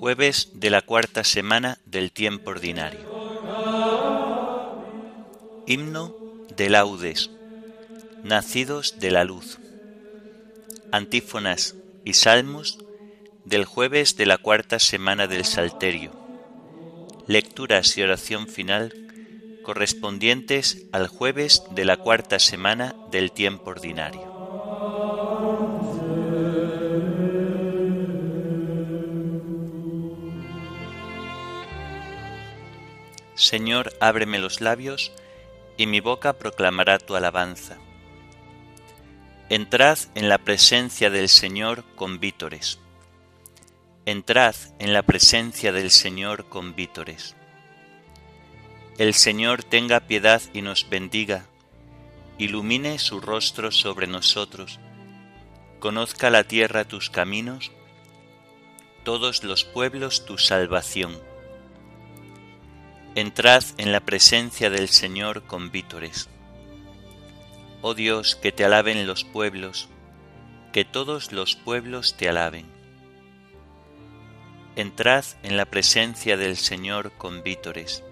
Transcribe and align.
Jueves 0.00 0.52
de 0.54 0.70
la 0.70 0.80
cuarta 0.80 1.24
semana 1.24 1.76
del 1.84 2.10
tiempo 2.10 2.52
ordinario. 2.52 3.00
Himno 5.66 6.14
de 6.56 6.70
laudes, 6.70 7.28
nacidos 8.24 8.98
de 8.98 9.10
la 9.10 9.24
luz. 9.24 9.58
Antífonas 10.90 11.74
y 12.02 12.14
salmos 12.14 12.78
del 13.44 13.66
jueves 13.66 14.16
de 14.16 14.24
la 14.24 14.38
cuarta 14.38 14.78
semana 14.78 15.26
del 15.26 15.44
Salterio. 15.44 16.12
Lecturas 17.26 17.98
y 17.98 18.02
oración 18.02 18.46
final 18.46 18.94
correspondientes 19.62 20.86
al 20.92 21.08
jueves 21.08 21.62
de 21.72 21.84
la 21.84 21.98
cuarta 21.98 22.38
semana 22.38 22.96
del 23.10 23.32
tiempo 23.32 23.68
ordinario. 23.68 24.29
Señor, 33.40 33.94
ábreme 34.00 34.38
los 34.38 34.60
labios, 34.60 35.12
y 35.78 35.86
mi 35.86 36.00
boca 36.00 36.34
proclamará 36.34 36.98
tu 36.98 37.16
alabanza. 37.16 37.78
Entrad 39.48 39.98
en 40.14 40.28
la 40.28 40.36
presencia 40.36 41.08
del 41.08 41.30
Señor 41.30 41.82
con 41.96 42.20
vítores. 42.20 42.80
Entrad 44.04 44.54
en 44.78 44.92
la 44.92 45.02
presencia 45.04 45.72
del 45.72 45.90
Señor 45.90 46.50
con 46.50 46.74
vítores. 46.74 47.34
El 48.98 49.14
Señor 49.14 49.64
tenga 49.64 50.00
piedad 50.00 50.42
y 50.52 50.60
nos 50.60 50.90
bendiga, 50.90 51.46
ilumine 52.36 52.98
su 52.98 53.22
rostro 53.22 53.72
sobre 53.72 54.06
nosotros, 54.06 54.78
conozca 55.78 56.28
la 56.28 56.44
tierra 56.44 56.84
tus 56.84 57.08
caminos, 57.08 57.72
todos 59.02 59.44
los 59.44 59.64
pueblos 59.64 60.26
tu 60.26 60.36
salvación 60.36 61.29
Entrad 63.16 63.64
en 63.76 63.90
la 63.90 63.98
presencia 63.98 64.70
del 64.70 64.88
Señor 64.88 65.42
con 65.42 65.72
vítores. 65.72 66.28
Oh 67.82 67.94
Dios, 67.94 68.36
que 68.36 68.52
te 68.52 68.64
alaben 68.64 69.04
los 69.08 69.24
pueblos, 69.24 69.88
que 70.72 70.84
todos 70.84 71.32
los 71.32 71.56
pueblos 71.56 72.16
te 72.16 72.28
alaben. 72.28 72.66
Entrad 74.76 75.24
en 75.42 75.56
la 75.56 75.64
presencia 75.64 76.36
del 76.36 76.56
Señor 76.56 77.10
con 77.18 77.42
vítores. 77.42 78.04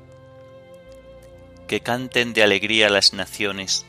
Que 1.69 1.79
canten 1.79 2.33
de 2.33 2.43
alegría 2.43 2.91
las 2.91 3.13
naciones, 3.13 3.87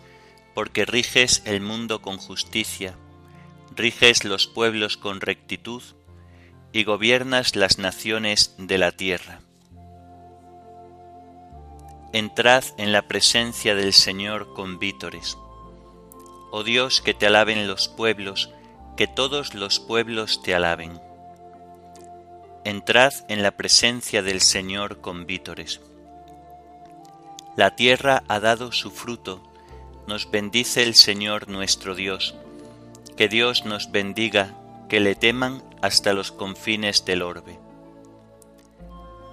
porque 0.53 0.85
riges 0.85 1.41
el 1.45 1.59
mundo 1.59 2.03
con 2.03 2.17
justicia, 2.17 2.93
riges 3.75 4.25
los 4.25 4.45
pueblos 4.45 4.95
con 4.95 5.21
rectitud, 5.21 5.81
y 6.71 6.83
gobiernas 6.83 7.55
las 7.55 7.79
naciones 7.79 8.53
de 8.59 8.77
la 8.77 8.91
tierra. 8.91 9.41
Entrad 12.11 12.63
en 12.77 12.91
la 12.91 13.03
presencia 13.03 13.75
del 13.75 13.93
Señor 13.93 14.55
con 14.55 14.79
vítores. 14.79 15.37
Oh 16.49 16.63
Dios, 16.63 17.01
que 17.01 17.13
te 17.13 17.27
alaben 17.27 17.67
los 17.67 17.87
pueblos, 17.87 18.49
que 18.97 19.05
todos 19.05 19.53
los 19.53 19.79
pueblos 19.79 20.41
te 20.41 20.55
alaben. 20.55 20.99
Entrad 22.63 23.13
en 23.27 23.43
la 23.43 23.51
presencia 23.51 24.23
del 24.23 24.41
Señor 24.41 25.01
con 25.01 25.27
vítores. 25.27 25.81
La 27.55 27.75
tierra 27.75 28.23
ha 28.27 28.39
dado 28.39 28.71
su 28.71 28.89
fruto, 28.89 29.43
nos 30.07 30.31
bendice 30.31 30.81
el 30.81 30.95
Señor 30.95 31.47
nuestro 31.47 31.93
Dios. 31.93 32.33
Que 33.17 33.27
Dios 33.27 33.65
nos 33.65 33.91
bendiga, 33.91 34.55
que 34.89 34.99
le 34.99 35.13
teman 35.13 35.61
hasta 35.83 36.13
los 36.13 36.31
confines 36.31 37.05
del 37.05 37.21
orbe. 37.21 37.59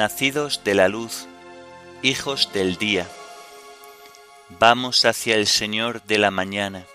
Nacidos 0.00 0.64
de 0.64 0.72
la 0.72 0.88
luz, 0.88 1.26
hijos 2.00 2.54
del 2.54 2.78
día. 2.78 3.06
Vamos 4.48 5.04
hacia 5.04 5.34
el 5.34 5.46
Señor 5.46 6.02
de 6.04 6.16
la 6.16 6.30
mañana. 6.30 6.86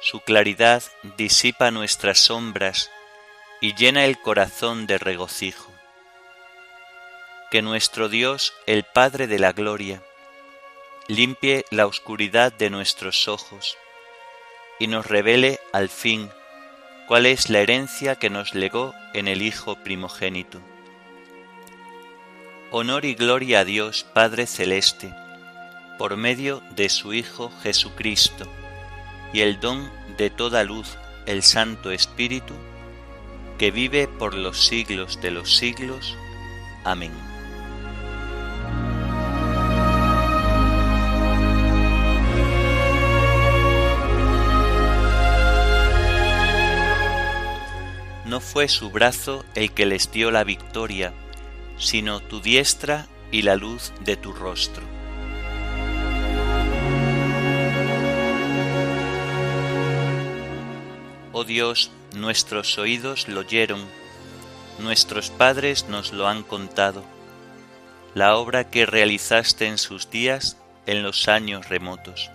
Su 0.00 0.20
claridad 0.20 0.82
disipa 1.18 1.70
nuestras 1.70 2.18
sombras 2.18 2.90
y 3.60 3.74
llena 3.74 4.06
el 4.06 4.18
corazón 4.18 4.86
de 4.86 4.96
regocijo. 4.96 5.70
Que 7.50 7.60
nuestro 7.60 8.08
Dios, 8.08 8.54
el 8.66 8.84
Padre 8.84 9.26
de 9.26 9.38
la 9.38 9.52
Gloria, 9.52 10.02
limpie 11.06 11.66
la 11.70 11.86
oscuridad 11.86 12.50
de 12.50 12.70
nuestros 12.70 13.28
ojos 13.28 13.76
y 14.78 14.86
nos 14.86 15.06
revele 15.06 15.60
al 15.74 15.90
fin 15.90 16.30
cuál 17.08 17.26
es 17.26 17.50
la 17.50 17.58
herencia 17.58 18.16
que 18.16 18.30
nos 18.30 18.54
legó 18.54 18.94
en 19.12 19.28
el 19.28 19.42
Hijo 19.42 19.76
primogénito. 19.84 20.62
Honor 22.72 23.04
y 23.04 23.14
gloria 23.14 23.60
a 23.60 23.64
Dios 23.64 24.06
Padre 24.14 24.46
Celeste, 24.46 25.12
por 25.98 26.16
medio 26.16 26.62
de 26.76 26.88
su 26.88 27.12
Hijo 27.12 27.50
Jesucristo, 27.64 28.46
y 29.32 29.40
el 29.40 29.58
don 29.58 29.90
de 30.16 30.30
toda 30.30 30.62
luz, 30.62 30.96
el 31.26 31.42
Santo 31.42 31.90
Espíritu, 31.90 32.54
que 33.58 33.72
vive 33.72 34.06
por 34.06 34.34
los 34.34 34.66
siglos 34.66 35.20
de 35.20 35.32
los 35.32 35.56
siglos. 35.56 36.16
Amén. 36.84 37.10
No 48.26 48.38
fue 48.38 48.68
su 48.68 48.90
brazo 48.90 49.44
el 49.56 49.72
que 49.72 49.86
les 49.86 50.12
dio 50.12 50.30
la 50.30 50.44
victoria, 50.44 51.12
sino 51.80 52.20
tu 52.20 52.40
diestra 52.40 53.06
y 53.32 53.42
la 53.42 53.56
luz 53.56 53.92
de 54.04 54.16
tu 54.16 54.32
rostro. 54.32 54.82
Oh 61.32 61.44
Dios, 61.44 61.90
nuestros 62.14 62.78
oídos 62.78 63.26
lo 63.28 63.40
oyeron, 63.40 63.80
nuestros 64.78 65.30
padres 65.30 65.88
nos 65.88 66.12
lo 66.12 66.28
han 66.28 66.42
contado, 66.42 67.02
la 68.14 68.36
obra 68.36 68.68
que 68.70 68.84
realizaste 68.84 69.66
en 69.66 69.78
sus 69.78 70.10
días 70.10 70.58
en 70.86 71.02
los 71.02 71.28
años 71.28 71.68
remotos. 71.68 72.30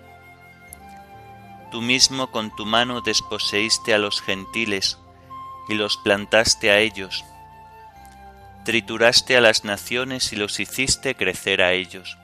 Tú 1.71 1.81
mismo 1.81 2.31
con 2.31 2.55
tu 2.55 2.65
mano 2.65 3.01
desposeíste 3.01 3.93
a 3.93 3.99
los 3.99 4.21
gentiles 4.21 4.97
y 5.69 5.75
los 5.75 5.97
plantaste 5.97 6.71
a 6.71 6.79
ellos 6.79 7.23
trituraste 8.65 9.37
a 9.37 9.41
las 9.41 9.63
naciones 9.63 10.33
y 10.33 10.35
los 10.35 10.59
hiciste 10.59 11.15
crecer 11.15 11.61
a 11.61 11.71
ellos. 11.71 12.17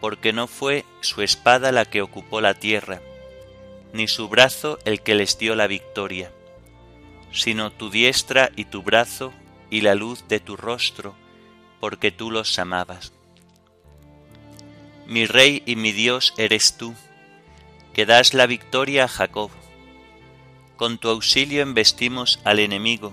Porque 0.00 0.32
no 0.32 0.48
fue 0.48 0.86
su 1.02 1.20
espada 1.20 1.70
la 1.72 1.84
que 1.84 2.00
ocupó 2.00 2.40
la 2.40 2.54
tierra, 2.54 3.00
ni 3.92 4.08
su 4.08 4.28
brazo 4.28 4.78
el 4.86 5.02
que 5.02 5.14
les 5.14 5.38
dio 5.38 5.54
la 5.54 5.66
victoria, 5.66 6.32
sino 7.32 7.70
tu 7.70 7.90
diestra 7.90 8.50
y 8.56 8.64
tu 8.64 8.82
brazo 8.82 9.32
y 9.68 9.82
la 9.82 9.94
luz 9.94 10.26
de 10.26 10.40
tu 10.40 10.56
rostro, 10.56 11.14
porque 11.80 12.10
tú 12.10 12.30
los 12.30 12.58
amabas. 12.58 13.12
Mi 15.06 15.26
rey 15.26 15.62
y 15.66 15.76
mi 15.76 15.92
Dios 15.92 16.32
eres 16.38 16.78
tú, 16.78 16.94
que 17.92 18.06
das 18.06 18.32
la 18.32 18.46
victoria 18.46 19.04
a 19.04 19.08
Jacob. 19.08 19.50
Con 20.76 20.96
tu 20.96 21.08
auxilio 21.10 21.60
embestimos 21.60 22.40
al 22.44 22.58
enemigo, 22.58 23.12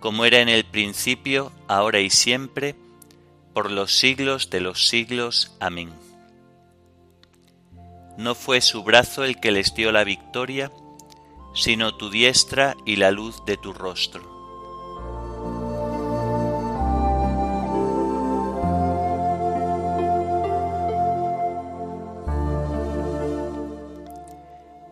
como 0.00 0.24
era 0.24 0.40
en 0.40 0.48
el 0.48 0.64
principio, 0.64 1.52
ahora 1.68 2.00
y 2.00 2.10
siempre, 2.10 2.74
por 3.52 3.70
los 3.70 3.92
siglos 3.92 4.50
de 4.50 4.60
los 4.60 4.88
siglos. 4.88 5.54
Amén. 5.60 5.92
No 8.16 8.34
fue 8.34 8.60
su 8.60 8.82
brazo 8.82 9.24
el 9.24 9.38
que 9.38 9.50
les 9.50 9.74
dio 9.74 9.92
la 9.92 10.04
victoria, 10.04 10.72
sino 11.54 11.96
tu 11.96 12.10
diestra 12.10 12.76
y 12.86 12.96
la 12.96 13.10
luz 13.10 13.44
de 13.44 13.56
tu 13.56 13.72
rostro. 13.72 14.40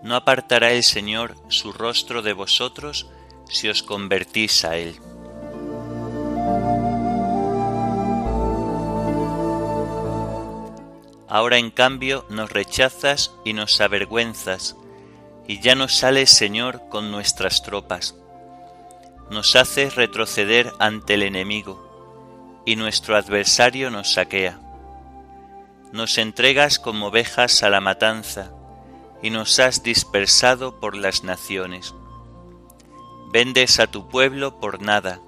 No 0.03 0.17
apartará 0.17 0.73
el 0.73 0.83
Señor 0.83 1.35
su 1.49 1.73
rostro 1.73 2.23
de 2.23 2.33
vosotros 2.33 3.07
si 3.51 3.69
os 3.69 3.83
convertís 3.83 4.65
a 4.65 4.77
Él. 4.77 4.99
Ahora 11.29 11.59
en 11.59 11.71
cambio 11.71 12.25
nos 12.31 12.51
rechazas 12.51 13.33
y 13.45 13.53
nos 13.53 13.81
avergüenzas, 13.83 14.77
y 15.47 15.61
ya 15.61 15.75
no 15.75 15.89
sales, 15.89 16.31
Señor, 16.31 16.89
con 16.89 17.11
nuestras 17.11 17.63
tropas. 17.63 18.15
Nos 19.31 19.55
haces 19.55 19.95
retroceder 19.95 20.73
ante 20.79 21.15
el 21.15 21.23
enemigo, 21.23 22.63
y 22.65 22.77
nuestro 22.77 23.15
adversario 23.15 23.91
nos 23.91 24.15
saquea. 24.15 24.59
Nos 25.93 26.17
entregas 26.17 26.79
como 26.79 27.09
ovejas 27.09 27.63
a 27.63 27.69
la 27.69 27.81
matanza, 27.81 28.51
y 29.23 29.29
nos 29.29 29.59
has 29.59 29.83
dispersado 29.83 30.81
por 30.81 30.97
las 30.97 31.25
naciones. 31.25 31.95
Vendes 33.31 33.79
a 33.79 33.87
tu 33.87 34.09
pueblo 34.09 34.59
por 34.59 34.81
nada, 34.81 35.21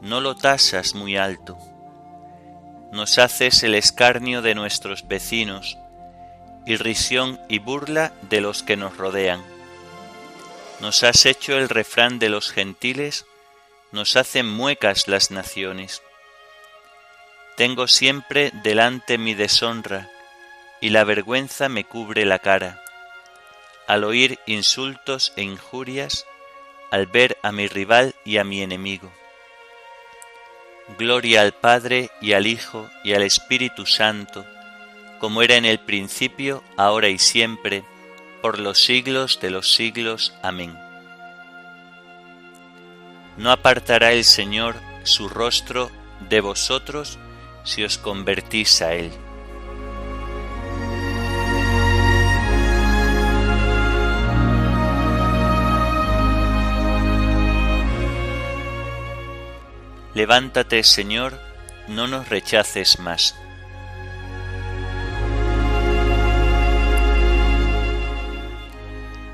no 0.00 0.20
lo 0.20 0.36
tasas 0.36 0.94
muy 0.94 1.16
alto. 1.16 1.58
Nos 2.92 3.18
haces 3.18 3.62
el 3.62 3.74
escarnio 3.74 4.40
de 4.40 4.54
nuestros 4.54 5.08
vecinos, 5.08 5.76
irrisión 6.66 7.40
y 7.48 7.58
burla 7.58 8.12
de 8.30 8.40
los 8.40 8.62
que 8.62 8.76
nos 8.76 8.96
rodean. 8.96 9.42
Nos 10.80 11.02
has 11.02 11.26
hecho 11.26 11.58
el 11.58 11.68
refrán 11.68 12.18
de 12.18 12.28
los 12.28 12.50
gentiles, 12.50 13.26
nos 13.90 14.16
hacen 14.16 14.48
muecas 14.48 15.08
las 15.08 15.30
naciones. 15.30 16.02
Tengo 17.56 17.88
siempre 17.88 18.52
delante 18.62 19.18
mi 19.18 19.34
deshonra, 19.34 20.08
y 20.80 20.90
la 20.90 21.04
vergüenza 21.04 21.68
me 21.68 21.84
cubre 21.84 22.24
la 22.24 22.38
cara 22.38 22.80
al 23.86 24.04
oír 24.04 24.38
insultos 24.46 25.32
e 25.36 25.42
injurias, 25.42 26.26
al 26.94 27.06
ver 27.06 27.36
a 27.42 27.50
mi 27.50 27.66
rival 27.66 28.14
y 28.24 28.36
a 28.36 28.44
mi 28.44 28.62
enemigo. 28.62 29.10
Gloria 30.96 31.42
al 31.42 31.50
Padre 31.50 32.08
y 32.20 32.34
al 32.34 32.46
Hijo 32.46 32.88
y 33.02 33.14
al 33.14 33.24
Espíritu 33.24 33.84
Santo, 33.84 34.46
como 35.18 35.42
era 35.42 35.56
en 35.56 35.64
el 35.64 35.80
principio, 35.80 36.62
ahora 36.76 37.08
y 37.08 37.18
siempre, 37.18 37.82
por 38.42 38.60
los 38.60 38.78
siglos 38.78 39.40
de 39.40 39.50
los 39.50 39.74
siglos. 39.74 40.34
Amén. 40.40 40.78
No 43.38 43.50
apartará 43.50 44.12
el 44.12 44.22
Señor 44.22 44.76
su 45.02 45.28
rostro 45.28 45.90
de 46.28 46.40
vosotros 46.40 47.18
si 47.64 47.82
os 47.82 47.98
convertís 47.98 48.80
a 48.82 48.94
Él. 48.94 49.10
Levántate, 60.14 60.84
Señor, 60.84 61.40
no 61.88 62.06
nos 62.06 62.28
rechaces 62.28 63.00
más. 63.00 63.34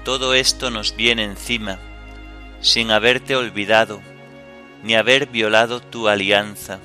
Todo 0.05 0.33
esto 0.33 0.71
nos 0.71 0.97
viene 0.97 1.25
encima, 1.25 1.79
sin 2.63 2.91
haberte 2.91 3.37
olvidado, 3.37 4.01
ni 4.83 4.95
haber 4.95 5.27
violado 5.27 5.81
tu 5.81 6.09
alianza, 6.09 6.79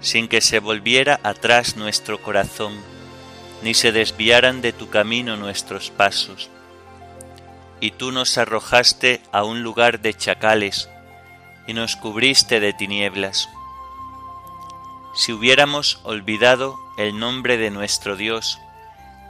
sin 0.00 0.28
que 0.28 0.40
se 0.40 0.60
volviera 0.60 1.18
atrás 1.24 1.76
nuestro 1.76 2.22
corazón, 2.22 2.72
ni 3.64 3.74
se 3.74 3.90
desviaran 3.90 4.60
de 4.62 4.72
tu 4.72 4.90
camino 4.90 5.36
nuestros 5.36 5.90
pasos. 5.90 6.50
Y 7.80 7.90
tú 7.90 8.12
nos 8.12 8.38
arrojaste 8.38 9.20
a 9.32 9.42
un 9.42 9.64
lugar 9.64 9.98
de 9.98 10.14
chacales, 10.14 10.88
y 11.68 11.74
nos 11.74 11.96
cubriste 11.96 12.60
de 12.60 12.72
tinieblas. 12.72 13.50
Si 15.14 15.32
hubiéramos 15.32 16.00
olvidado 16.02 16.80
el 16.96 17.18
nombre 17.18 17.58
de 17.58 17.70
nuestro 17.70 18.16
Dios 18.16 18.58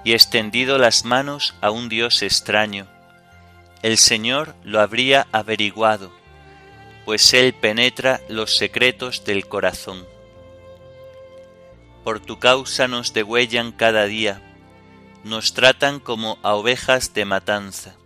y 0.05 0.13
extendido 0.13 0.79
las 0.79 1.05
manos 1.05 1.57
a 1.61 1.73
un 1.73 1.89
Dios 1.89 2.23
extraño, 2.23 2.87
el 3.83 3.99
Señor 3.99 4.55
lo 4.63 4.81
habría 4.81 5.27
averiguado, 5.33 6.13
pues 7.05 7.35
Él 7.35 7.55
penetra 7.55 8.21
los 8.29 8.57
secretos 8.57 9.25
del 9.25 9.49
corazón. 9.49 10.07
Por 12.05 12.21
tu 12.21 12.39
causa 12.39 12.87
nos 12.87 13.13
degüellan 13.15 13.73
cada 13.73 14.05
día, 14.05 14.41
nos 15.25 15.55
tratan 15.55 15.99
como 15.99 16.39
a 16.43 16.55
ovejas 16.55 17.15
de 17.15 17.25
matanza. 17.25 17.97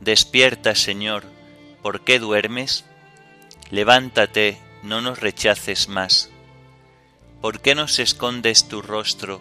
Despierta, 0.00 0.74
Señor, 0.74 1.24
¿por 1.80 2.02
qué 2.02 2.18
duermes? 2.18 2.84
Levántate, 3.72 4.58
no 4.82 5.00
nos 5.00 5.20
rechaces 5.20 5.88
más. 5.88 6.30
¿Por 7.40 7.60
qué 7.60 7.74
nos 7.74 8.00
escondes 8.00 8.68
tu 8.68 8.82
rostro 8.82 9.40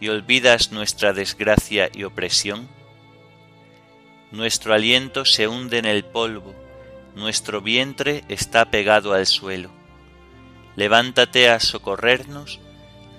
y 0.00 0.06
olvidas 0.06 0.70
nuestra 0.70 1.12
desgracia 1.12 1.90
y 1.92 2.04
opresión? 2.04 2.68
Nuestro 4.30 4.72
aliento 4.72 5.24
se 5.24 5.48
hunde 5.48 5.78
en 5.78 5.84
el 5.84 6.04
polvo, 6.04 6.54
nuestro 7.16 7.60
vientre 7.60 8.22
está 8.28 8.70
pegado 8.70 9.14
al 9.14 9.26
suelo. 9.26 9.72
Levántate 10.76 11.50
a 11.50 11.58
socorrernos, 11.58 12.60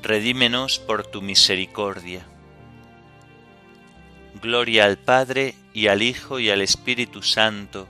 redímenos 0.02 0.80
por 0.80 1.06
tu 1.06 1.22
misericordia. 1.22 2.26
Gloria 4.42 4.86
al 4.86 4.98
Padre 4.98 5.56
y 5.74 5.88
al 5.88 6.02
Hijo 6.02 6.40
y 6.40 6.50
al 6.50 6.62
Espíritu 6.62 7.22
Santo, 7.22 7.86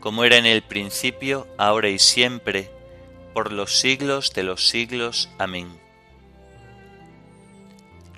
como 0.00 0.24
era 0.24 0.36
en 0.36 0.46
el 0.46 0.62
principio, 0.62 1.46
ahora 1.58 1.88
y 1.88 1.98
siempre, 1.98 2.70
por 3.34 3.52
los 3.52 3.78
siglos 3.78 4.32
de 4.32 4.42
los 4.42 4.68
siglos. 4.68 5.28
Amén. 5.38 5.68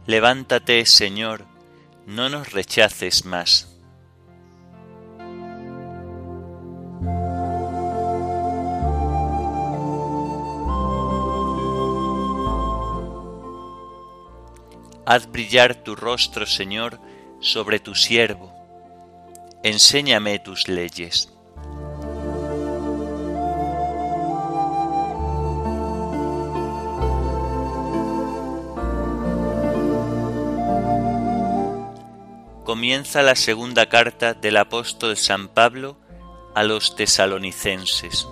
Levántate, 0.06 0.86
Señor, 0.86 1.44
no 2.06 2.28
nos 2.28 2.52
rechaces 2.52 3.24
más. 3.24 3.68
Haz 15.04 15.30
brillar 15.30 15.74
tu 15.74 15.96
rostro, 15.96 16.46
Señor, 16.46 17.00
sobre 17.40 17.80
tu 17.80 17.94
siervo. 17.94 18.52
Enséñame 19.64 20.38
tus 20.38 20.68
leyes. 20.68 21.31
Comienza 32.72 33.20
la 33.20 33.36
segunda 33.36 33.84
carta 33.90 34.32
del 34.32 34.56
apóstol 34.56 35.18
San 35.18 35.48
Pablo 35.48 35.98
a 36.54 36.62
los 36.62 36.96
tesalonicenses. 36.96 38.26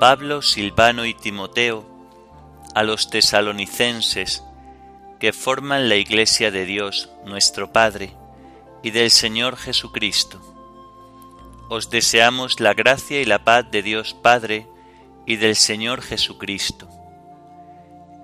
Pablo, 0.00 0.42
Silvano 0.42 1.06
y 1.06 1.14
Timoteo, 1.14 1.86
a 2.74 2.82
los 2.82 3.08
tesalonicenses, 3.08 4.42
que 5.20 5.32
forman 5.32 5.88
la 5.88 5.94
Iglesia 5.94 6.50
de 6.50 6.66
Dios, 6.66 7.08
nuestro 7.24 7.72
Padre, 7.72 8.16
y 8.82 8.90
del 8.90 9.12
Señor 9.12 9.56
Jesucristo. 9.56 10.40
Os 11.68 11.88
deseamos 11.88 12.58
la 12.58 12.74
gracia 12.74 13.20
y 13.20 13.26
la 13.26 13.44
paz 13.44 13.70
de 13.70 13.84
Dios 13.84 14.12
Padre 14.12 14.66
y 15.24 15.36
del 15.36 15.54
Señor 15.54 16.02
Jesucristo 16.02 16.88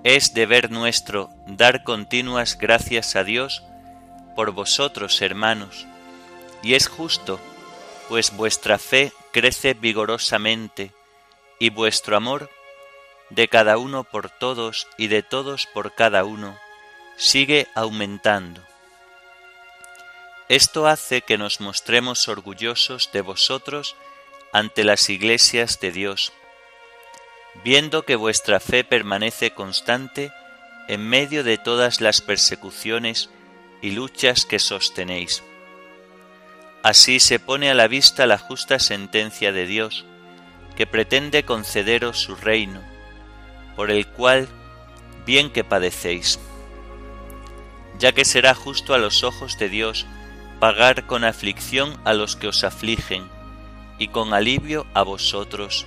es 0.03 0.33
deber 0.33 0.71
nuestro 0.71 1.29
dar 1.45 1.83
continuas 1.83 2.57
gracias 2.57 3.15
a 3.15 3.23
Dios 3.23 3.63
por 4.35 4.51
vosotros, 4.51 5.21
hermanos, 5.21 5.85
y 6.63 6.75
es 6.75 6.87
justo, 6.87 7.39
pues 8.07 8.35
vuestra 8.35 8.77
fe 8.77 9.11
crece 9.31 9.73
vigorosamente 9.73 10.93
y 11.59 11.69
vuestro 11.69 12.15
amor, 12.15 12.49
de 13.29 13.47
cada 13.47 13.77
uno 13.77 14.05
por 14.05 14.29
todos 14.29 14.87
y 14.97 15.07
de 15.07 15.21
todos 15.21 15.67
por 15.67 15.93
cada 15.93 16.23
uno, 16.23 16.57
sigue 17.17 17.67
aumentando. 17.75 18.61
Esto 20.47 20.87
hace 20.87 21.21
que 21.21 21.37
nos 21.37 21.59
mostremos 21.61 22.27
orgullosos 22.27 23.11
de 23.11 23.21
vosotros 23.21 23.95
ante 24.51 24.83
las 24.83 25.09
iglesias 25.09 25.79
de 25.79 25.91
Dios, 25.91 26.33
viendo 27.63 28.03
que 28.03 28.15
vuestra 28.15 28.59
fe 28.59 28.83
permanece 28.83 29.51
constante 29.51 30.31
en 30.87 31.07
medio 31.07 31.43
de 31.43 31.57
todas 31.57 32.01
las 32.01 32.21
persecuciones 32.21 33.29
y 33.81 33.91
luchas 33.91 34.45
que 34.45 34.59
sostenéis. 34.59 35.43
Así 36.81 37.19
se 37.19 37.39
pone 37.39 37.69
a 37.69 37.73
la 37.73 37.87
vista 37.87 38.25
la 38.25 38.37
justa 38.37 38.79
sentencia 38.79 39.51
de 39.51 39.65
Dios, 39.65 40.05
que 40.75 40.87
pretende 40.87 41.43
concederos 41.43 42.19
su 42.19 42.35
reino, 42.35 42.81
por 43.75 43.91
el 43.91 44.07
cual 44.07 44.47
bien 45.25 45.51
que 45.51 45.63
padecéis, 45.63 46.39
ya 47.99 48.13
que 48.13 48.23
será 48.23 48.55
justo 48.55 48.93
a 48.93 48.97
los 48.97 49.23
ojos 49.23 49.57
de 49.57 49.67
Dios 49.67 50.07
pagar 50.59 51.05
con 51.05 51.23
aflicción 51.25 51.99
a 52.05 52.13
los 52.13 52.35
que 52.35 52.47
os 52.47 52.63
afligen, 52.63 53.27
y 53.97 54.07
con 54.07 54.33
alivio 54.33 54.87
a 54.93 55.03
vosotros, 55.03 55.85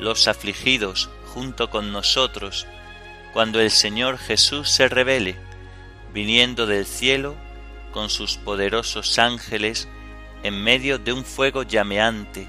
los 0.00 0.26
afligidos, 0.28 1.10
junto 1.26 1.70
con 1.70 1.92
nosotros, 1.92 2.66
cuando 3.32 3.60
el 3.60 3.70
Señor 3.70 4.18
Jesús 4.18 4.70
se 4.70 4.88
revele, 4.88 5.36
viniendo 6.12 6.66
del 6.66 6.86
cielo 6.86 7.36
con 7.92 8.10
sus 8.10 8.36
poderosos 8.36 9.18
ángeles, 9.18 9.88
en 10.42 10.62
medio 10.62 10.98
de 10.98 11.12
un 11.12 11.24
fuego 11.24 11.62
llameante, 11.62 12.48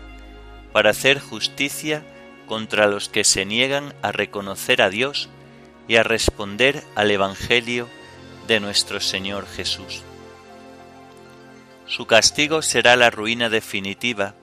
para 0.72 0.92
hacer 0.92 1.20
justicia 1.20 2.04
contra 2.48 2.88
los 2.88 3.10
que 3.10 3.24
se 3.24 3.46
niegan 3.46 3.94
a 4.02 4.12
reconocer 4.12 4.82
a 4.82 4.90
Dios 4.90 5.30
y 5.88 5.98
a 5.98 6.04
responder 6.04 6.84
al 6.96 7.12
Evangelio 7.12 7.90
de 8.48 8.60
nuestro 8.60 9.02
Señor 9.02 9.46
Jesús. 9.48 10.04
Su 11.86 12.06
castigo 12.06 12.62
será 12.62 12.96
la 12.96 13.10
ruina 13.10 13.50
definitiva, 13.50 14.36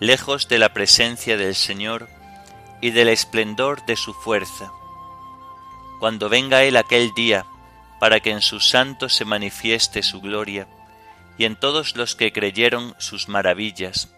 lejos 0.00 0.48
de 0.48 0.58
la 0.58 0.72
presencia 0.72 1.36
del 1.36 1.54
Señor 1.54 2.08
y 2.80 2.90
del 2.90 3.08
esplendor 3.08 3.84
de 3.86 3.96
su 3.96 4.14
fuerza. 4.14 4.72
Cuando 6.00 6.28
venga 6.28 6.64
Él 6.64 6.76
aquel 6.76 7.12
día, 7.14 7.46
para 7.98 8.20
que 8.20 8.30
en 8.30 8.40
sus 8.40 8.68
santos 8.68 9.14
se 9.14 9.24
manifieste 9.24 10.02
su 10.02 10.20
gloria, 10.20 10.68
y 11.36 11.44
en 11.44 11.56
todos 11.56 11.96
los 11.96 12.14
que 12.14 12.32
creyeron 12.32 12.94
sus 12.98 13.28
maravillas, 13.28 14.08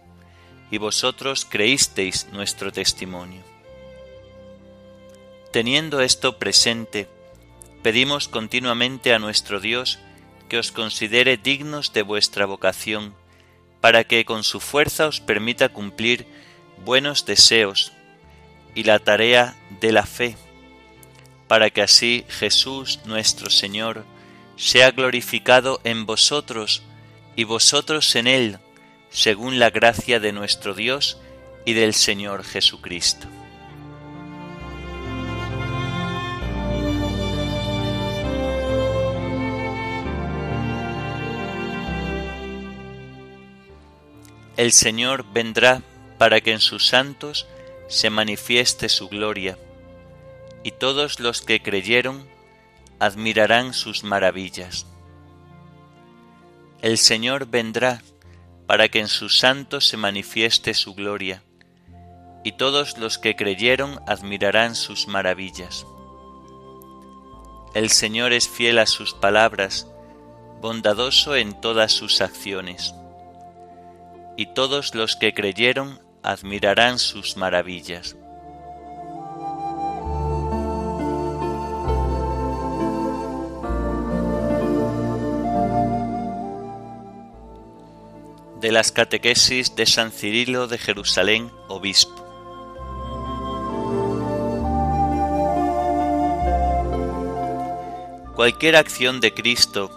y 0.71 0.79
vosotros 0.79 1.45
creísteis 1.45 2.29
nuestro 2.33 2.73
testimonio. 2.73 3.43
Teniendo 5.53 6.01
esto 6.01 6.39
presente, 6.39 7.09
pedimos 7.83 8.29
continuamente 8.29 9.13
a 9.15 9.19
nuestro 9.19 9.61
Dios 9.61 9.99
que 10.49 10.59
os 10.59 10.71
considere 10.71 11.37
dignos 11.37 11.93
de 11.93 12.03
vuestra 12.03 12.47
vocación, 12.47 13.15
para 13.81 14.05
que 14.05 14.25
con 14.25 14.45
su 14.45 14.61
fuerza 14.61 15.07
os 15.07 15.21
permita 15.21 15.71
cumplir 15.71 16.27
buenos 16.85 17.25
deseos 17.25 17.93
y 18.75 18.85
la 18.85 18.99
tarea 18.99 19.57
de 19.81 19.93
la 19.93 20.05
fe, 20.07 20.37
para 21.49 21.71
que 21.71 21.83
así 21.83 22.25
Jesús 22.29 23.01
nuestro 23.05 23.51
Señor 23.51 24.05
sea 24.57 24.91
glorificado 24.91 25.81
en 25.85 26.07
vosotros 26.07 26.83
y 27.37 27.45
vosotros 27.45 28.15
en 28.17 28.27
él, 28.27 28.59
según 29.11 29.59
la 29.59 29.71
gracia 29.71 30.21
de 30.21 30.33
nuestro 30.33 30.75
Dios 30.75 31.19
y 31.65 31.73
del 31.73 31.95
Señor 31.95 32.45
Jesucristo. 32.45 33.27
El 44.57 44.73
Señor 44.73 45.25
vendrá 45.33 45.81
para 46.19 46.43
que 46.43 46.53
en 46.53 46.61
sus 46.61 46.87
santos 46.87 47.47
se 47.91 48.09
manifieste 48.09 48.89
su 48.89 49.09
gloria, 49.09 49.59
y 50.63 50.71
todos 50.71 51.19
los 51.19 51.43
que 51.43 51.61
creyeron 51.61 52.25
admirarán 53.01 53.75
sus 53.75 54.05
maravillas. 54.05 54.87
El 56.83 56.99
Señor 56.99 57.47
vendrá 57.47 58.01
para 58.69 58.89
que 58.89 59.01
en 59.01 59.09
sus 59.09 59.41
santos 59.41 59.89
se 59.89 59.97
manifieste 59.97 60.73
su 60.73 60.95
gloria, 60.95 61.43
y 62.45 62.53
todos 62.53 62.97
los 62.97 63.19
que 63.19 63.35
creyeron 63.35 64.01
admirarán 64.07 64.77
sus 64.77 65.09
maravillas. 65.09 65.85
El 67.75 67.91
Señor 67.91 68.33
es 68.33 68.49
fiel 68.49 68.79
a 68.79 68.87
sus 68.87 69.15
palabras, 69.15 69.89
bondadoso 70.61 71.35
en 71.35 71.61
todas 71.61 71.91
sus 71.91 72.21
acciones, 72.21 72.95
y 74.37 74.47
todos 74.55 74.95
los 74.95 75.17
que 75.17 75.35
creyeron 75.35 76.01
admirarán 76.23 76.99
sus 76.99 77.37
maravillas. 77.37 78.17
de 88.61 88.73
las 88.73 88.93
catequesis 88.93 89.75
de 89.75 89.87
San 89.87 90.13
Cirilo 90.13 90.69
de 90.69 90.77
Jerusalén, 90.77 91.51
obispo. 91.69 92.15
Cualquier 98.37 98.77
acción 98.77 99.21
de 99.21 99.33
Cristo 99.33 99.91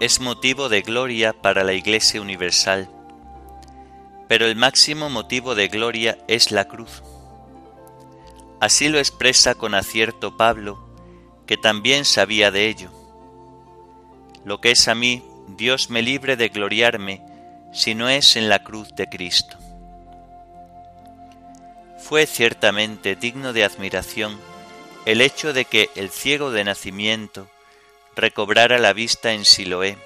es 0.00 0.20
motivo 0.20 0.68
de 0.68 0.82
gloria 0.82 1.32
para 1.32 1.64
la 1.64 1.72
Iglesia 1.72 2.20
Universal, 2.20 2.88
pero 4.28 4.46
el 4.46 4.56
máximo 4.56 5.10
motivo 5.10 5.54
de 5.54 5.68
gloria 5.68 6.18
es 6.28 6.50
la 6.50 6.66
cruz. 6.66 7.02
Así 8.60 8.88
lo 8.88 8.98
expresa 8.98 9.54
con 9.54 9.74
acierto 9.74 10.36
Pablo, 10.36 10.78
que 11.46 11.56
también 11.56 12.04
sabía 12.04 12.50
de 12.50 12.68
ello. 12.68 12.90
Lo 14.44 14.60
que 14.60 14.70
es 14.70 14.88
a 14.88 14.94
mí, 14.94 15.22
Dios 15.48 15.90
me 15.90 16.02
libre 16.02 16.36
de 16.36 16.48
gloriarme, 16.48 17.22
si 17.72 17.94
no 17.94 18.08
es 18.08 18.36
en 18.36 18.48
la 18.48 18.62
cruz 18.62 18.94
de 18.94 19.08
Cristo. 19.08 19.58
Fue 21.98 22.26
ciertamente 22.26 23.16
digno 23.16 23.52
de 23.52 23.64
admiración 23.64 24.38
el 25.06 25.20
hecho 25.20 25.52
de 25.52 25.64
que 25.64 25.90
el 25.96 26.10
ciego 26.10 26.50
de 26.50 26.64
nacimiento 26.64 27.48
recobrara 28.16 28.78
la 28.78 28.92
vista 28.92 29.32
en 29.32 29.44
Siloé. 29.44 29.98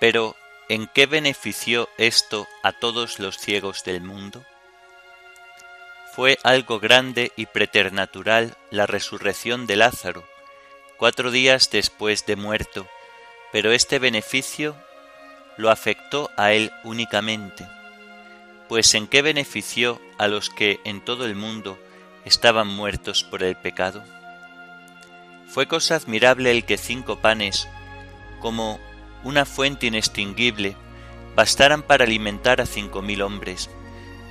Pero, 0.00 0.36
¿en 0.72 0.86
qué 0.86 1.04
benefició 1.04 1.90
esto 1.98 2.48
a 2.62 2.72
todos 2.72 3.18
los 3.18 3.36
ciegos 3.36 3.84
del 3.84 4.00
mundo? 4.00 4.42
Fue 6.14 6.38
algo 6.44 6.80
grande 6.80 7.30
y 7.36 7.44
preternatural 7.44 8.56
la 8.70 8.86
resurrección 8.86 9.66
de 9.66 9.76
Lázaro, 9.76 10.24
cuatro 10.96 11.30
días 11.30 11.68
después 11.70 12.24
de 12.24 12.36
muerto, 12.36 12.88
pero 13.52 13.70
este 13.70 13.98
beneficio 13.98 14.74
lo 15.58 15.68
afectó 15.68 16.30
a 16.38 16.52
él 16.52 16.72
únicamente, 16.84 17.68
pues 18.70 18.94
en 18.94 19.08
qué 19.08 19.20
benefició 19.20 20.00
a 20.16 20.26
los 20.26 20.48
que 20.48 20.80
en 20.84 21.04
todo 21.04 21.26
el 21.26 21.34
mundo 21.34 21.78
estaban 22.24 22.68
muertos 22.68 23.24
por 23.24 23.42
el 23.42 23.56
pecado. 23.56 24.02
Fue 25.48 25.68
cosa 25.68 25.96
admirable 25.96 26.50
el 26.50 26.64
que 26.64 26.78
cinco 26.78 27.18
panes, 27.20 27.68
como 28.40 28.80
una 29.24 29.44
fuente 29.44 29.86
inextinguible, 29.86 30.76
bastaran 31.34 31.82
para 31.82 32.04
alimentar 32.04 32.60
a 32.60 32.66
cinco 32.66 33.02
mil 33.02 33.22
hombres, 33.22 33.70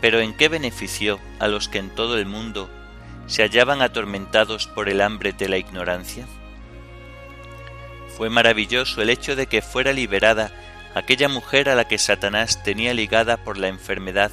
pero 0.02 0.20
en 0.20 0.34
qué 0.34 0.50
benefició 0.50 1.20
a 1.40 1.48
los 1.48 1.68
que 1.68 1.78
en 1.78 1.90
todo 1.90 2.18
el 2.18 2.26
mundo 2.26 2.70
se 3.28 3.44
hallaban 3.44 3.82
atormentados 3.82 4.68
por 4.68 4.90
el 4.90 5.02
hambre 5.02 5.34
de 5.34 5.48
la 5.48 5.58
ignorancia. 5.58 6.26
Fue 8.18 8.30
maravilloso 8.30 9.02
el 9.02 9.10
hecho 9.10 9.36
de 9.36 9.48
que 9.48 9.62
fuera 9.62 9.94
liberada 9.94 10.52
aquella 10.96 11.30
mujer 11.30 11.70
a 11.70 11.76
la 11.76 11.88
que 11.88 11.98
Satanás 11.98 12.64
tenía 12.64 12.94
ligada 12.94 13.38
por 13.38 13.58
la 13.58 13.68
enfermedad 13.68 14.32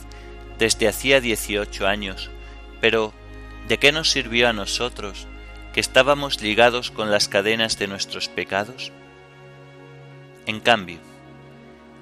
desde 0.58 0.88
hacía 0.88 1.20
dieciocho 1.20 1.86
años, 1.86 2.30
pero 2.80 3.12
¿de 3.68 3.78
qué 3.78 3.92
nos 3.92 4.10
sirvió 4.10 4.48
a 4.48 4.52
nosotros 4.52 5.26
que 5.72 5.80
estábamos 5.80 6.40
ligados 6.42 6.90
con 6.90 7.10
las 7.10 7.28
cadenas 7.28 7.78
de 7.78 7.86
nuestros 7.86 8.28
pecados? 8.28 8.90
En 10.48 10.60
cambio, 10.60 10.98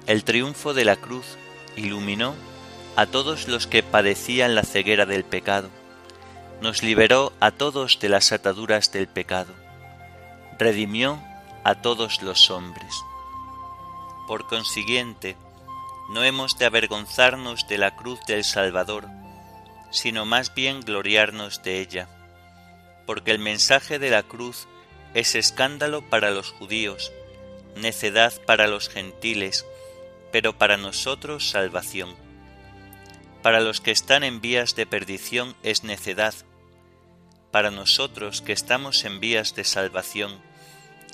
el 0.05 0.23
triunfo 0.23 0.73
de 0.73 0.85
la 0.85 0.95
cruz 0.95 1.25
iluminó 1.75 2.33
a 2.95 3.05
todos 3.05 3.49
los 3.49 3.67
que 3.67 3.83
padecían 3.83 4.55
la 4.55 4.63
ceguera 4.63 5.05
del 5.05 5.25
pecado, 5.25 5.69
nos 6.61 6.81
liberó 6.81 7.33
a 7.41 7.51
todos 7.51 7.99
de 7.99 8.07
las 8.07 8.31
ataduras 8.31 8.93
del 8.93 9.09
pecado, 9.09 9.53
redimió 10.57 11.21
a 11.65 11.75
todos 11.75 12.21
los 12.21 12.49
hombres. 12.49 12.95
Por 14.29 14.47
consiguiente, 14.47 15.35
no 16.09 16.23
hemos 16.23 16.57
de 16.57 16.67
avergonzarnos 16.67 17.67
de 17.67 17.77
la 17.77 17.97
cruz 17.97 18.21
del 18.27 18.45
Salvador, 18.45 19.09
sino 19.91 20.25
más 20.25 20.55
bien 20.55 20.79
gloriarnos 20.79 21.63
de 21.63 21.81
ella, 21.81 22.07
porque 23.05 23.31
el 23.31 23.39
mensaje 23.39 23.99
de 23.99 24.09
la 24.09 24.23
cruz 24.23 24.69
es 25.13 25.35
escándalo 25.35 26.01
para 26.01 26.31
los 26.31 26.53
judíos, 26.53 27.11
necedad 27.75 28.33
para 28.45 28.67
los 28.67 28.89
gentiles, 28.89 29.65
pero 30.31 30.57
para 30.57 30.77
nosotros 30.77 31.49
salvación. 31.49 32.15
Para 33.41 33.59
los 33.59 33.81
que 33.81 33.91
están 33.91 34.23
en 34.23 34.41
vías 34.41 34.75
de 34.75 34.85
perdición 34.85 35.55
es 35.63 35.83
necedad, 35.83 36.33
para 37.51 37.71
nosotros 37.71 38.41
que 38.41 38.53
estamos 38.53 39.03
en 39.05 39.19
vías 39.19 39.55
de 39.55 39.63
salvación 39.63 40.39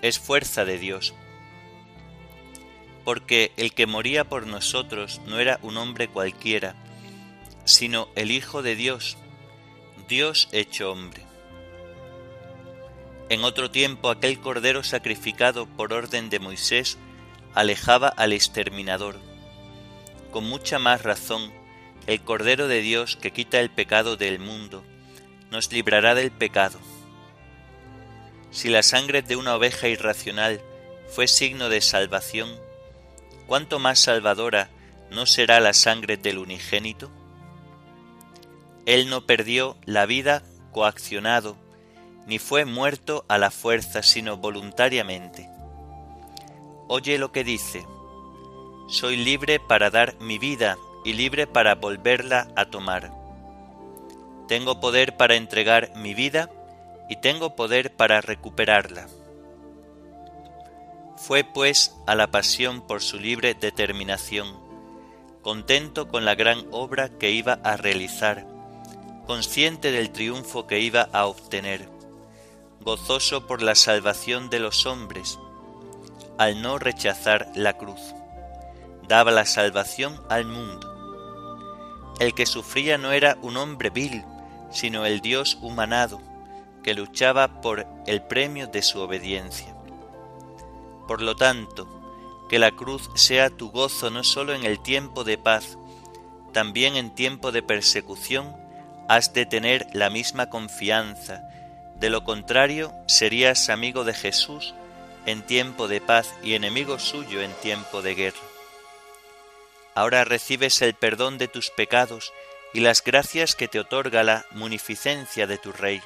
es 0.01 0.19
fuerza 0.19 0.65
de 0.65 0.77
Dios. 0.77 1.13
Porque 3.05 3.51
el 3.57 3.74
que 3.74 3.86
moría 3.86 4.24
por 4.25 4.48
nosotros 4.48 5.22
no 5.25 5.39
era 5.39 5.60
un 5.62 5.77
hombre 5.77 6.07
cualquiera, 6.07 6.75
sino 7.65 8.10
el 8.15 8.31
Hijo 8.31 8.62
de 8.62 8.75
Dios, 8.75 9.17
Dios 10.10 10.50
hecho 10.51 10.91
hombre. 10.91 11.23
En 13.33 13.43
otro 13.43 13.71
tiempo 13.71 14.11
aquel 14.11 14.39
cordero 14.39 14.83
sacrificado 14.83 15.65
por 15.65 15.91
orden 15.91 16.29
de 16.29 16.37
Moisés 16.37 16.99
alejaba 17.55 18.07
al 18.09 18.31
exterminador. 18.31 19.19
Con 20.29 20.43
mucha 20.43 20.77
más 20.77 21.01
razón, 21.01 21.51
el 22.05 22.21
Cordero 22.21 22.67
de 22.67 22.81
Dios 22.81 23.15
que 23.15 23.31
quita 23.31 23.59
el 23.59 23.71
pecado 23.71 24.17
del 24.17 24.37
mundo, 24.37 24.83
nos 25.49 25.71
librará 25.71 26.13
del 26.13 26.29
pecado. 26.29 26.77
Si 28.51 28.69
la 28.69 28.83
sangre 28.83 29.23
de 29.23 29.35
una 29.35 29.55
oveja 29.55 29.87
irracional 29.87 30.61
fue 31.07 31.27
signo 31.27 31.69
de 31.69 31.81
salvación, 31.81 32.55
¿cuánto 33.47 33.79
más 33.79 33.97
salvadora 33.97 34.69
no 35.09 35.25
será 35.25 35.59
la 35.59 35.73
sangre 35.73 36.17
del 36.17 36.37
unigénito? 36.37 37.09
Él 38.85 39.09
no 39.09 39.25
perdió 39.25 39.75
la 39.85 40.05
vida 40.05 40.43
coaccionado, 40.71 41.62
ni 42.25 42.39
fue 42.39 42.65
muerto 42.65 43.25
a 43.27 43.38
la 43.38 43.51
fuerza, 43.51 44.03
sino 44.03 44.38
voluntariamente. 44.38 45.50
Oye 46.88 47.18
lo 47.18 47.32
que 47.32 47.44
dice, 47.44 47.86
soy 48.88 49.18
libre 49.18 49.60
para 49.60 49.89
dar 49.89 50.20
mi 50.20 50.38
vida 50.38 50.77
y 51.03 51.13
libre 51.13 51.48
para 51.48 51.75
volverla 51.75 52.48
a 52.56 52.65
tomar. 52.65 53.12
Tengo 54.48 54.80
poder 54.80 55.18
para 55.18 55.36
entregar 55.36 55.96
mi 55.96 56.13
vida 56.13 56.50
y 57.10 57.15
tengo 57.18 57.56
poder 57.56 57.96
para 57.96 58.22
recuperarla. 58.22 59.08
Fue 61.15 61.44
pues 61.44 61.96
a 62.06 62.15
la 62.15 62.27
pasión 62.27 62.82
por 62.82 63.01
su 63.01 63.18
libre 63.20 63.53
determinación, 63.53 64.60
contento 65.42 66.10
con 66.10 66.25
la 66.25 66.36
gran 66.36 66.65
obra 66.72 67.10
que 67.10 67.32
iba 67.32 67.53
a 67.63 67.77
realizar, 67.77 68.46
consciente 69.25 69.92
del 69.92 70.12
triunfo 70.12 70.68
que 70.68 70.80
iba 70.80 71.08
a 71.13 71.25
obtener, 71.25 71.88
gozoso 72.83 73.47
por 73.47 73.61
la 73.61 73.75
salvación 73.75 74.50
de 74.50 74.59
los 74.59 74.85
hombres, 74.85 75.39
al 76.37 76.61
no 76.61 76.79
rechazar 76.79 77.51
la 77.55 77.77
cruz. 77.77 78.01
Daba 79.07 79.31
la 79.31 79.46
salvación 79.46 80.22
al 80.29 80.46
mundo. 80.46 80.89
El 82.19 82.33
que 82.33 82.46
sufría 82.46 82.98
no 82.98 83.11
era 83.11 83.37
un 83.41 83.57
hombre 83.57 83.89
vil, 83.89 84.24
sino 84.72 85.05
el 85.05 85.22
Dios 85.22 85.57
humanado, 85.61 86.22
que 86.83 86.93
luchaba 86.93 87.61
por 87.61 87.87
el 88.05 88.22
premio 88.22 88.67
de 88.67 88.81
su 88.81 89.00
obediencia. 89.00 89.75
Por 91.07 91.22
lo 91.22 91.35
tanto, 91.35 91.87
que 92.50 92.59
la 92.59 92.72
cruz 92.72 93.09
sea 93.15 93.50
tu 93.50 93.72
gozo 93.72 94.09
no 94.09 94.24
solo 94.24 94.53
en 94.53 94.63
el 94.63 94.79
tiempo 94.79 95.24
de 95.24 95.37
paz, 95.37 95.77
también 96.51 96.96
en 96.96 97.15
tiempo 97.15 97.51
de 97.51 97.63
persecución 97.63 98.55
has 99.09 99.33
de 99.33 99.46
tener 99.46 99.87
la 99.93 100.09
misma 100.09 100.50
confianza, 100.50 101.50
de 102.03 102.09
lo 102.09 102.25
contrario 102.25 102.94
serías 103.07 103.70
amigo 103.70 104.03
de 104.03 104.13
Jesús 104.13 104.74
en 105.25 105.42
tiempo 105.42 105.87
de 105.87 106.01
paz 106.01 106.33
y 106.44 106.53
enemigo 106.53 107.00
suyo 107.00 107.42
en 107.42 107.53
tiempo 107.61 108.01
de 108.01 108.13
guerra. 108.13 108.46
Ahora 109.96 110.25
recibes 110.25 110.81
el 110.81 110.96
perdón 110.96 111.37
de 111.37 111.48
tus 111.48 111.70
pecados 111.70 112.33
y 112.74 112.81
las 112.81 113.05
gracias 113.05 113.55
que 113.55 113.70
te 113.70 113.79
otorga 113.79 114.22
la 114.24 114.46
munificencia 114.51 115.48
de 115.48 115.57
tu 115.57 115.72
Rey. 115.72 116.01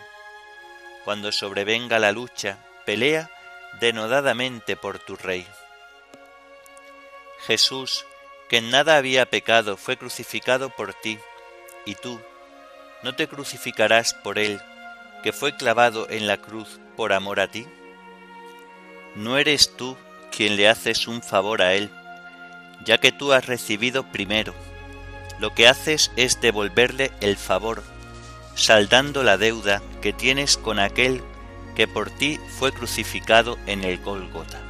Cuando 1.03 1.31
sobrevenga 1.31 1.97
la 1.97 2.12
lucha, 2.12 2.60
pelea 2.86 3.31
denodadamente 3.79 4.75
por 4.75 4.99
tu 4.99 5.15
Rey. 5.15 5.47
Jesús, 7.47 8.05
que 8.49 8.57
en 8.57 8.69
nada 8.69 8.97
había 8.97 9.25
pecado, 9.25 9.77
fue 9.77 9.97
crucificado 9.97 10.69
por 10.69 10.93
ti, 10.93 11.17
y 11.88 11.95
tú, 11.95 12.21
¿no 13.01 13.15
te 13.15 13.27
crucificarás 13.27 14.13
por 14.13 14.38
él, 14.38 14.62
que 15.23 15.34
fue 15.34 15.56
clavado 15.56 16.10
en 16.10 16.27
la 16.27 16.38
cruz 16.38 16.80
por 16.95 17.13
amor 17.13 17.39
a 17.39 17.47
ti? 17.47 17.65
¿No 19.15 19.38
eres 19.38 19.75
tú 19.75 19.97
quien 20.32 20.56
le 20.56 20.69
haces 20.69 21.08
un 21.08 21.21
favor 21.21 21.62
a 21.62 21.73
él, 21.73 21.89
ya 22.86 22.97
que 22.97 23.12
tú 23.12 23.34
has 23.34 23.45
recibido 23.45 24.03
primero? 24.12 24.53
lo 25.39 25.53
que 25.53 25.67
haces 25.67 26.12
es 26.15 26.41
devolverle 26.41 27.12
el 27.21 27.38
favor, 27.38 27.84
saldando 28.56 29.23
la 29.23 29.38
deuda 29.38 29.82
que 30.01 30.13
tienes 30.13 30.58
con 30.58 30.80
aquel 30.80 31.21
que 31.75 31.88
por 31.88 32.10
ti 32.10 32.39
fue 32.58 32.71
crucificado 32.71 33.58
en 33.67 33.84
el 33.84 33.99
Gólgota. 33.99 34.66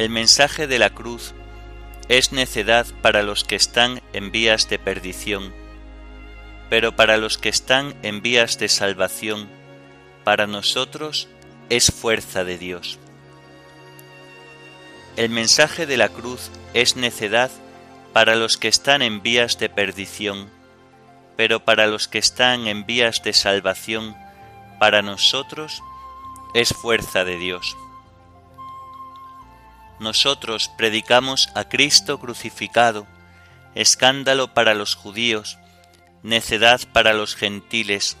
El 0.00 0.08
mensaje 0.08 0.66
de 0.66 0.78
la 0.78 0.88
cruz 0.88 1.34
es 2.08 2.32
necedad 2.32 2.86
para 3.02 3.22
los 3.22 3.44
que 3.44 3.54
están 3.54 4.00
en 4.14 4.32
vías 4.32 4.66
de 4.70 4.78
perdición, 4.78 5.52
pero 6.70 6.96
para 6.96 7.18
los 7.18 7.36
que 7.36 7.50
están 7.50 7.94
en 8.02 8.22
vías 8.22 8.58
de 8.58 8.70
salvación, 8.70 9.50
para 10.24 10.46
nosotros 10.46 11.28
es 11.68 11.92
fuerza 11.92 12.44
de 12.44 12.56
Dios. 12.56 12.98
El 15.18 15.28
mensaje 15.28 15.84
de 15.84 15.98
la 15.98 16.08
cruz 16.08 16.50
es 16.72 16.96
necedad 16.96 17.50
para 18.14 18.36
los 18.36 18.56
que 18.56 18.68
están 18.68 19.02
en 19.02 19.20
vías 19.20 19.58
de 19.58 19.68
perdición, 19.68 20.48
pero 21.36 21.62
para 21.62 21.86
los 21.86 22.08
que 22.08 22.16
están 22.16 22.68
en 22.68 22.86
vías 22.86 23.22
de 23.22 23.34
salvación, 23.34 24.16
para 24.78 25.02
nosotros 25.02 25.82
es 26.54 26.70
fuerza 26.70 27.22
de 27.26 27.36
Dios. 27.36 27.76
Nosotros 30.00 30.70
predicamos 30.78 31.50
a 31.54 31.68
Cristo 31.68 32.18
crucificado, 32.18 33.06
escándalo 33.74 34.54
para 34.54 34.72
los 34.72 34.94
judíos, 34.94 35.58
necedad 36.22 36.80
para 36.94 37.12
los 37.12 37.36
gentiles, 37.36 38.16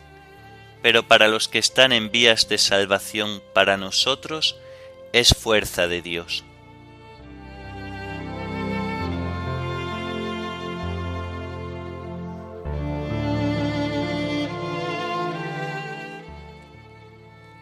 pero 0.82 1.08
para 1.08 1.28
los 1.28 1.48
que 1.48 1.58
están 1.58 1.92
en 1.92 2.10
vías 2.10 2.50
de 2.50 2.58
salvación, 2.58 3.42
para 3.54 3.78
nosotros, 3.78 4.56
es 5.14 5.34
fuerza 5.34 5.88
de 5.88 6.02
Dios. 6.02 6.44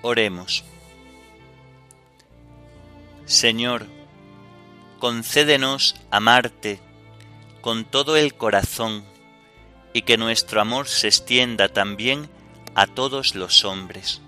Oremos. 0.03 0.65
Señor, 3.27 3.98
concédenos 4.99 5.97
amarte 6.11 6.81
con 7.61 7.85
todo 7.85 8.17
el 8.17 8.35
corazón 8.35 9.05
y 9.93 10.03
que 10.03 10.17
nuestro 10.17 10.61
amor 10.61 10.89
se 10.89 11.09
extienda 11.09 11.69
también 11.69 12.29
a 12.75 12.87
todos 12.87 13.35
los 13.35 13.65
hombres. 13.65 14.21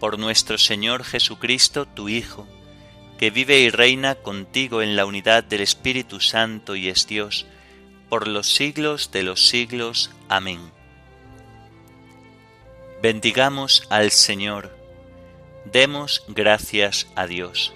Por 0.00 0.18
nuestro 0.18 0.58
Señor 0.58 1.04
Jesucristo, 1.04 1.86
tu 1.86 2.08
Hijo, 2.08 2.46
que 3.18 3.30
vive 3.30 3.60
y 3.60 3.70
reina 3.70 4.16
contigo 4.16 4.82
en 4.82 4.96
la 4.96 5.06
unidad 5.06 5.44
del 5.44 5.60
Espíritu 5.60 6.20
Santo 6.20 6.76
y 6.76 6.88
es 6.88 7.06
Dios, 7.06 7.46
por 8.08 8.28
los 8.28 8.52
siglos 8.52 9.10
de 9.12 9.22
los 9.22 9.46
siglos. 9.46 10.10
Amén. 10.28 10.60
Bendigamos 13.02 13.86
al 13.90 14.10
Señor, 14.10 14.76
demos 15.64 16.24
gracias 16.28 17.06
a 17.14 17.26
Dios. 17.26 17.72